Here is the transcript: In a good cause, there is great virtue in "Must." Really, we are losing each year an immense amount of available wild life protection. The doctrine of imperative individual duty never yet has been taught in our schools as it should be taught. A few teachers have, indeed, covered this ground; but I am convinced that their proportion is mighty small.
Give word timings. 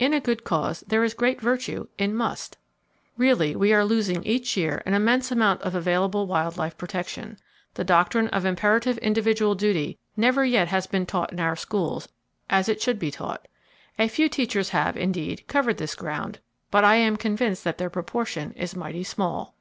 In 0.00 0.12
a 0.12 0.18
good 0.18 0.42
cause, 0.42 0.80
there 0.88 1.04
is 1.04 1.14
great 1.14 1.40
virtue 1.40 1.86
in 1.96 2.16
"Must." 2.16 2.58
Really, 3.16 3.54
we 3.54 3.72
are 3.72 3.84
losing 3.84 4.24
each 4.24 4.56
year 4.56 4.82
an 4.84 4.92
immense 4.92 5.30
amount 5.30 5.62
of 5.62 5.76
available 5.76 6.26
wild 6.26 6.56
life 6.56 6.76
protection. 6.76 7.38
The 7.74 7.84
doctrine 7.84 8.26
of 8.30 8.44
imperative 8.44 8.98
individual 8.98 9.54
duty 9.54 10.00
never 10.16 10.44
yet 10.44 10.66
has 10.66 10.88
been 10.88 11.06
taught 11.06 11.30
in 11.32 11.38
our 11.38 11.54
schools 11.54 12.08
as 12.50 12.68
it 12.68 12.82
should 12.82 12.98
be 12.98 13.12
taught. 13.12 13.46
A 14.00 14.08
few 14.08 14.28
teachers 14.28 14.70
have, 14.70 14.96
indeed, 14.96 15.46
covered 15.46 15.78
this 15.78 15.94
ground; 15.94 16.40
but 16.72 16.82
I 16.82 16.96
am 16.96 17.16
convinced 17.16 17.62
that 17.62 17.78
their 17.78 17.88
proportion 17.88 18.50
is 18.54 18.74
mighty 18.74 19.04
small. 19.04 19.54